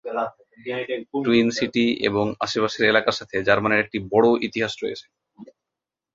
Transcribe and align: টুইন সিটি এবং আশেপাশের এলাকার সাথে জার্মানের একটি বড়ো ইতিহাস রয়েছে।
টুইন 1.25 1.47
সিটি 1.57 1.85
এবং 2.09 2.25
আশেপাশের 2.39 2.83
এলাকার 2.91 3.17
সাথে 3.19 3.35
জার্মানের 3.47 3.83
একটি 3.83 3.97
বড়ো 4.11 4.31
ইতিহাস 4.47 4.73
রয়েছে। 4.83 5.05